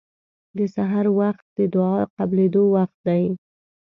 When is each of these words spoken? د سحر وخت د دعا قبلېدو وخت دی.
د 0.57 0.59
سحر 0.75 1.05
وخت 1.19 1.45
د 1.57 1.59
دعا 1.73 1.99
قبلېدو 2.17 2.63
وخت 2.75 2.97
دی. 3.07 3.23